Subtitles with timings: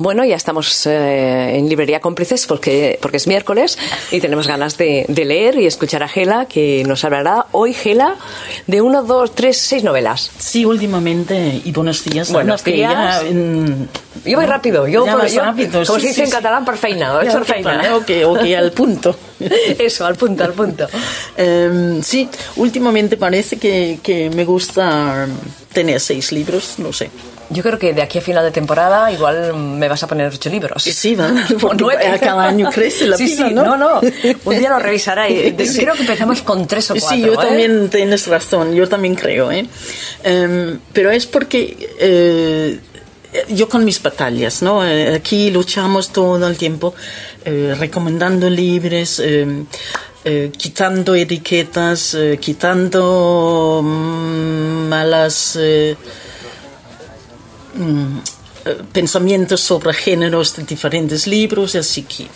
[0.00, 3.76] Bueno, ya estamos eh, en Librería Cómplices porque, porque es miércoles
[4.10, 8.16] y tenemos ganas de, leer y escuchar a Gela, que nos hablará hoy, Gela,
[8.66, 10.30] de uno, dos, tres, seis novelas.
[10.38, 12.32] Sí, últimamente, y buenos días.
[12.32, 13.22] Buenos días.
[14.24, 15.84] yo voy rápido, yo, ya rápido.
[15.84, 17.94] como se dice en catalán, por feina, por feina.
[17.94, 19.14] Ok, ok, al punto.
[19.78, 20.88] Eso, al punto, al punto.
[21.36, 22.26] Em, sí,
[22.56, 25.28] últimamente parece que, que me gusta
[25.74, 27.10] tener seis libros, no sé.
[27.50, 30.48] Yo creo que de aquí a final de temporada igual me vas a poner ocho
[30.48, 30.84] libros.
[30.84, 31.32] Sí, va.
[31.60, 31.84] Porque
[32.20, 33.76] cada año crece la sí, sí, ¿no?
[33.76, 34.00] no,
[34.44, 37.08] Un día lo revisará y creo que empezamos con tres o cuatro.
[37.10, 37.36] Sí, yo ¿eh?
[37.36, 39.50] también tienes razón, yo también creo.
[39.50, 39.66] ¿eh?
[40.22, 42.78] Em, pero es porque eh,
[43.48, 44.86] yo con mis batallas, ¿no?
[44.86, 46.94] Eh, aquí luchamos todo el tiempo
[47.44, 49.18] recomendando libros.
[49.18, 49.66] Em,
[50.56, 55.58] quitando etiquetas, quitando mm, malas
[58.92, 62.26] pensamientos sobre géneros de diferentes libros, así que.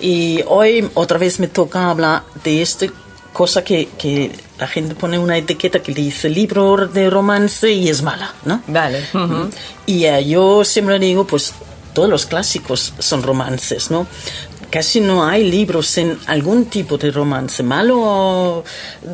[0.00, 2.86] Y hoy otra vez me toca hablar de esta
[3.32, 8.02] cosa que, que la gente pone una etiqueta que dice libro de romance y es
[8.02, 8.62] mala, ¿no?
[8.66, 9.04] Vale.
[9.86, 11.54] Y uh, yo siempre digo, pues
[11.94, 14.06] todos los clásicos son romances, ¿no?
[14.70, 17.62] Casi no hay libros en algún tipo de romance.
[17.62, 18.62] Malo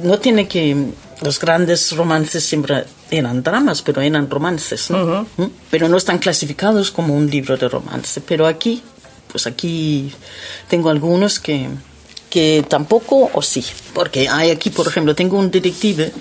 [0.03, 0.77] no tiene que
[1.23, 5.27] los grandes romances siempre eran dramas, pero eran romances, ¿no?
[5.37, 5.45] ¿Mm?
[5.71, 8.21] Pero no están clasificados como un libro de romance.
[8.21, 8.83] Pero aquí,
[9.31, 10.13] pues aquí
[10.69, 11.69] tengo algunos que,
[12.29, 13.65] que tampoco o sí.
[13.95, 16.13] Porque hay aquí, por ejemplo, tengo un detective,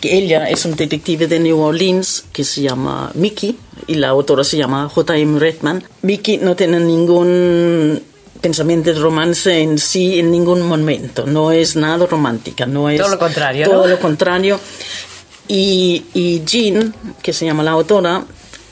[0.00, 4.44] que ella es un detective de New Orleans, que se llama Mickey, y la autora
[4.44, 5.38] se llama J.M.
[5.38, 5.84] Redman.
[6.02, 8.02] Mickey no tiene ningún
[8.40, 11.26] pensamiento de romance en sí en ningún momento.
[11.26, 13.00] No es nada romántica, no es...
[13.00, 13.66] Todo lo contrario.
[13.68, 14.60] Todo lo contrario.
[15.48, 18.24] Y, y Jean, que se llama la autora,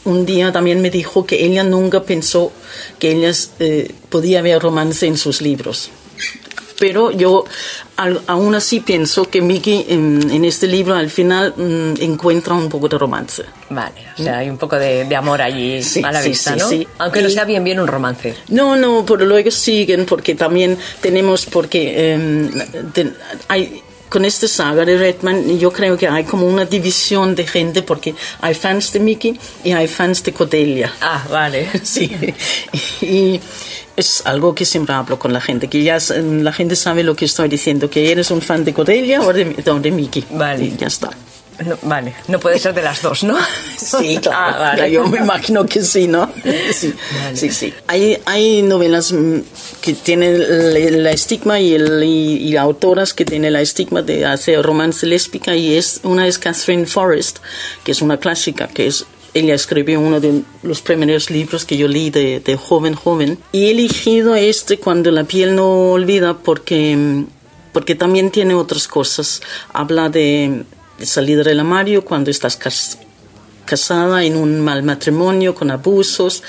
[0.04, 2.52] un día también me dijo que ella nunca pensó
[2.98, 5.90] que ella eh, podía ver romance en sus libros
[6.78, 7.44] pero yo
[8.26, 12.96] aún así pienso que Mickey en, este libro al final mm, encuentra un poco de
[12.96, 13.44] romance.
[13.70, 16.68] Vale, o sea, hay un poco de, amor allí a la vista, ¿no?
[16.68, 16.86] Sí.
[16.98, 18.34] Aunque no sea bien bien un romance.
[18.48, 22.50] No, no, pero luego siguen porque también tenemos, porque em,
[23.48, 27.82] hay con esta saga de Redman, yo creo que hay como una división de gente
[27.82, 30.92] porque hay fans de Mickey y hay fans de Cordelia.
[31.00, 31.68] Ah, vale.
[31.82, 32.10] Sí.
[33.00, 33.40] Y,
[33.96, 37.24] es algo que siempre hablo con la gente, que ya la gente sabe lo que
[37.24, 40.24] estoy diciendo, que eres un fan de Cordelia o de, de Mickey.
[40.30, 40.66] Vale.
[40.66, 41.10] Y ya está.
[41.82, 43.36] Vale, no puede ser de las dos, ¿no?
[43.76, 44.56] Sí, claro.
[44.56, 44.90] Ah, vale.
[44.90, 46.30] Yo me imagino que sí, ¿no?
[46.72, 46.94] Sí,
[47.34, 47.74] sí, sí.
[47.86, 49.40] Hay, hay novelas mm,
[49.80, 55.06] que tienen la estigma y, el, y, autoras que tienen la estigma de hacer romance
[55.06, 57.38] lésbica y es una es Catherine Forrest,
[57.84, 61.86] que es una clásica, que es ella escribió uno de los primeros libros que yo
[61.86, 63.38] leí de, joven, joven.
[63.52, 67.24] Y he elegido este cuando la piel no olvida porque,
[67.72, 69.42] porque también tiene otras cosas.
[69.72, 70.64] Habla de,
[71.02, 72.58] salir del armario cuando estás
[73.64, 76.42] casada en un mal matrimonio con abusos.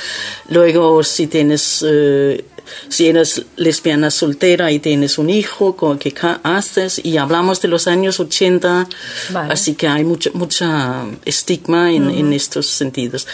[0.50, 1.86] Luego si tienes...
[1.88, 2.46] Eh,
[2.88, 7.02] si eres lesbiana soltera y tienes un hijo, ¿qué haces?
[7.04, 8.88] Y hablamos de los años 80,
[9.34, 13.28] así que hay mucho, mucha estigma en, estos sentidos.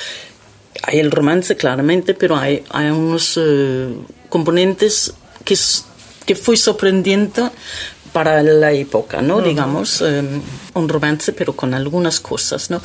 [0.83, 3.93] Hay el romance, claramente, pero hay, hay unos eh,
[4.29, 5.57] componentes que,
[6.25, 7.41] que fue sorprendente
[8.15, 9.41] para la época, ¿no?
[9.41, 10.23] Digamos, eh,
[10.73, 12.81] un romance, pero con algunas cosas, ¿no?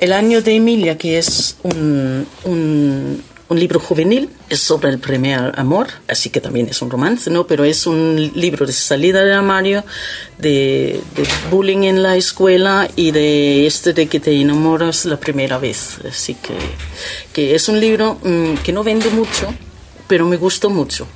[0.00, 3.22] El año de Emilia, que es un, un
[3.52, 7.46] un libro juvenil, es sobre el primer amor, así que también es un romance, ¿no?
[7.46, 9.84] Pero es un libro de salida del armario,
[10.38, 11.00] de,
[11.50, 15.98] bullying en la escuela y de este de que te enamoras la primera vez.
[16.08, 16.54] Así que,
[17.34, 19.54] que es un libro mm, que no vende mucho,
[20.12, 21.06] pero me gustó mucho.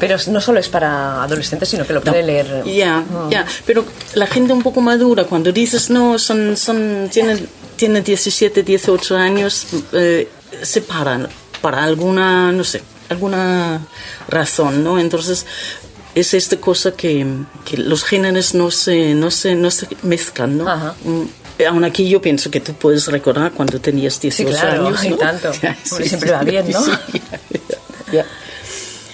[0.00, 2.64] Pero no solo es para adolescentes, sino que lo puede leer.
[2.64, 3.44] Ya, ya.
[3.66, 3.84] Pero
[4.14, 9.66] la gente un poco madura, cuando dices, no, son, son, tienen, tienen 17, 18 años,
[9.92, 10.30] eh,
[10.62, 11.28] se paran
[11.60, 13.86] para alguna, no sé, alguna
[14.28, 14.98] razón, ¿no?
[14.98, 15.44] Entonces,
[16.14, 17.26] es esta cosa que,
[17.66, 20.70] que los géneros no se, no se, no se mezclan, ¿no?
[20.70, 20.94] Ajá.
[21.04, 21.24] Mm,
[21.64, 25.04] aún aquí yo pienso que tú puedes recordar cuando tenías 18 sí, claro, años.
[25.10, 25.16] ¿no?
[25.16, 25.52] tanto.
[25.84, 26.82] siempre va bien, ¿no?
[26.82, 26.92] Sí,
[28.12, 28.26] ya.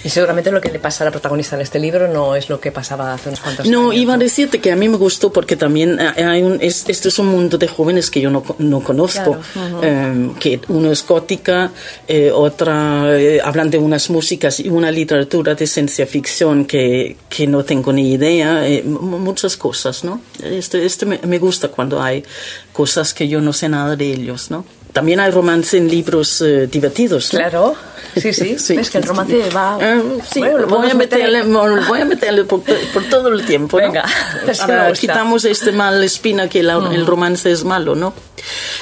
[0.05, 2.61] Y seguramente lo que le pasa a la protagonista en este libro no es lo
[2.61, 3.95] que pasaba hace unos cuantos no, años.
[3.95, 7.09] No, iba a decirte que a mí me gustó porque también hay un, es, este
[7.09, 9.39] es un mundo de jóvenes que yo no, no conozco,
[9.83, 11.73] em, que uno es gótica,
[12.07, 17.47] eh, otra eh, hablan de unas músicas y una literatura de ciencia ficción que, que
[17.49, 20.21] no tengo ni idea, eh, muchas cosas, ¿no?
[20.43, 22.25] Este, este me, me gusta cuando hay
[22.73, 24.65] cosas que yo no sé nada de ellos, ¿no?
[24.93, 27.31] También hay romance en libros eh, divertidos.
[27.31, 27.75] Claro.
[28.17, 28.75] Sí, sí, sí.
[28.75, 29.79] Es que el romance va.
[29.81, 32.63] Eh, sí, bueno, voy, a meterle, voy a meterle por,
[33.11, 33.77] todo el tiempo.
[33.77, 34.05] Venga,
[34.61, 38.15] Ahora quitamos este mal espina que el romance es malo, ¿no?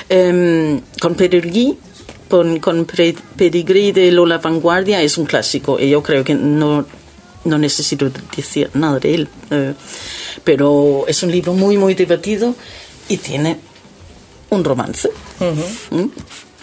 [0.09, 1.79] Eh, con Pedigrí,
[2.29, 6.87] con, con de Lola Vanguardia es un clásico y yo creo que no,
[7.45, 9.29] no necesito decir nada de él.
[9.51, 9.75] Eh,
[10.45, 12.55] pero es un libro muy, muy divertido
[13.09, 13.59] y tiene
[14.51, 15.11] un romance.
[15.91, 16.05] ¿Mm?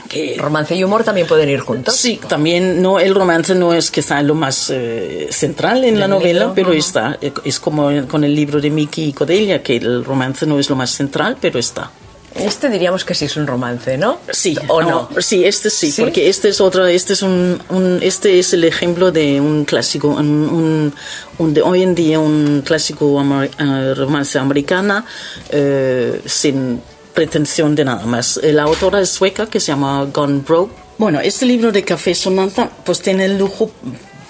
[0.08, 1.96] Que, romance y humor también pueden ir juntos.
[1.96, 6.08] Sí, también no el romance no es que sea lo más eh, central en la
[6.08, 10.60] novela, pero está es como con el libro de Miki Cordelia que el romance no
[10.60, 11.90] es lo más central, pero está.
[12.36, 14.20] Este diríamos que sí es un romance, ¿no?
[14.32, 15.10] Sí, o no.
[15.20, 17.62] Sí, este sí, porque este es otro, este es un,
[18.02, 20.94] este es el ejemplo de un clásico, un,
[21.38, 25.06] un, de hoy en día un clásico eh, romance americana
[25.50, 26.82] eh, sin
[27.14, 28.40] pretensión de nada más.
[28.44, 30.74] La autora es sueca que se llama Gone Broke.
[30.98, 33.72] Bueno, este libro de Café Sonata pues tiene el lujo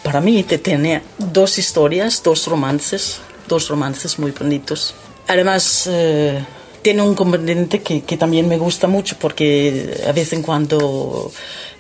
[0.04, 4.94] para mí de tener dos historias, dos romances, dos romances muy bonitos.
[5.28, 6.44] Además eh,
[6.82, 11.32] tiene un componente que, que, también me gusta mucho porque a veces en cuando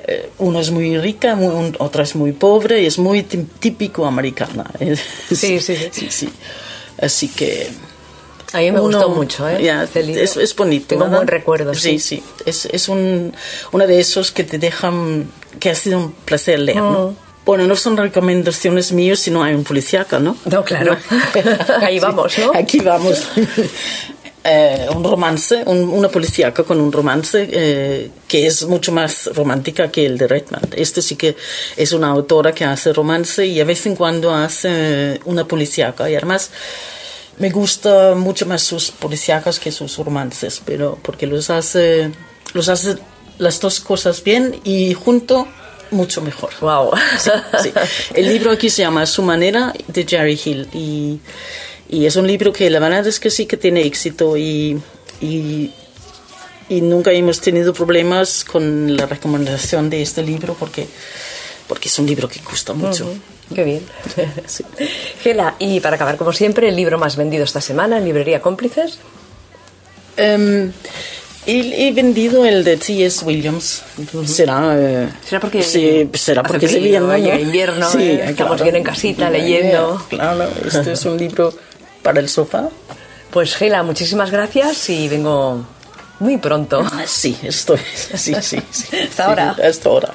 [0.07, 1.37] eh, uno es muy rica,
[1.79, 4.69] otra es muy pobre y es muy típico americana.
[5.29, 6.07] Sí, sí, sí.
[6.09, 6.29] sí,
[6.99, 7.69] Así que...
[8.53, 9.67] A mí me gustó mucho, ¿eh?
[9.95, 10.87] es, es, bonito.
[10.87, 11.73] Tengo un buen recuerdo.
[11.73, 12.23] Sí, sí.
[12.45, 13.33] Es, es un,
[13.71, 15.27] uno de esos que te dejan,
[15.59, 17.11] que ha sido un placer leer, ¿no?
[17.11, 17.15] Mm.
[17.45, 20.37] Bueno, no son recomendaciones mías, sino hay un policíaca, ¿no?
[20.45, 20.97] No, claro.
[21.81, 22.51] Ahí vamos, ¿no?
[22.55, 23.27] Aquí vamos.
[24.45, 30.05] Eh, un romance, una policíaca con un romance eh, que es mucho más romántica que
[30.05, 30.73] el de Redmond.
[30.75, 31.37] Este sí que
[31.77, 36.17] es una autora que hace romance y a vez en cuando hace una policíaca y
[36.17, 36.51] además
[37.37, 42.11] me gusta mucho más sus policíacas que sus romances, pero porque los hace,
[42.53, 42.97] los hace
[43.37, 45.47] las dos cosas bien y junto
[45.91, 46.51] mucho mejor.
[46.61, 46.91] Wow.
[48.15, 51.19] El libro aquí se llama Su manera de Jerry Hill y
[51.93, 54.81] y es un libro que la verdad es que sí que tiene éxito y,
[55.21, 55.71] y,
[56.69, 60.87] nunca hemos tenido problemas con la recomendación de este libro porque,
[61.67, 63.13] porque es un libro que gusta mucho.
[63.53, 63.85] Qué bien.
[65.21, 68.99] Gela, y para acabar, como siempre, el libro más vendido esta semana en Librería Cómplices.
[70.17, 70.71] Em,
[71.45, 73.25] he, vendido el de T.S.
[73.25, 73.83] Williams.
[74.25, 78.83] Será, eh, ¿Será porque, sí, será porque se viene invierno, sí, eh, estamos bien en
[78.83, 80.03] casita leyendo.
[80.09, 81.53] Claro, este es un libro
[82.01, 82.69] para el sofá.
[83.31, 85.65] Pues Gela, muchísimas gracias y vengo
[86.19, 86.85] muy pronto.
[87.07, 87.79] Sí, estoy.
[88.15, 88.57] Sí, sí,
[89.09, 89.55] Hasta ahora.
[89.61, 90.09] Hasta ahora.